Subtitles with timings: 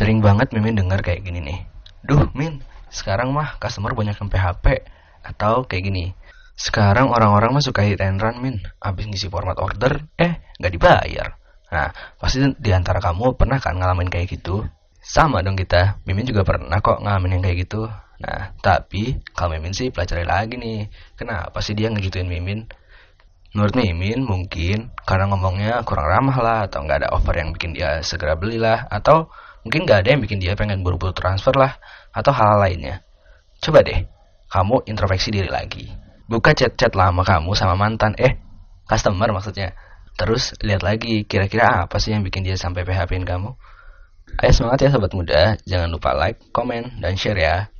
[0.00, 1.60] Sering banget Mimin dengar kayak gini nih.
[2.00, 4.80] Duh, Min, sekarang mah customer banyak yang PHP.
[5.20, 6.16] Atau kayak gini.
[6.56, 8.64] Sekarang orang-orang mah suka hit and run, Min.
[8.80, 11.36] Abis ngisi format order, eh, nggak dibayar.
[11.68, 14.64] Nah, pasti di antara kamu pernah kan ngalamin kayak gitu?
[15.04, 16.00] Sama dong kita.
[16.08, 17.84] Mimin juga pernah kok ngalamin yang kayak gitu.
[18.24, 20.88] Nah, tapi kalau Mimin sih pelajari lagi nih.
[21.12, 22.64] Kenapa sih dia ngegituin Mimin?
[23.52, 28.00] Menurut Mimin mungkin karena ngomongnya kurang ramah lah atau nggak ada offer yang bikin dia
[28.00, 29.28] segera belilah atau
[29.62, 31.78] mungkin nggak ada yang bikin dia pengen buru-buru transfer lah
[32.10, 33.04] atau hal lainnya.
[33.60, 34.08] Coba deh,
[34.50, 35.86] kamu introspeksi diri lagi.
[36.26, 38.38] Buka chat-chat lama kamu sama mantan, eh,
[38.90, 39.74] customer maksudnya.
[40.18, 43.54] Terus lihat lagi kira-kira apa sih yang bikin dia sampai PHP-in kamu.
[44.38, 47.70] Ayo semangat ya sobat muda, jangan lupa like, komen, dan share ya.